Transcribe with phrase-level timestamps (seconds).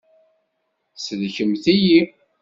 [1.03, 2.01] Sellkemt-iyi!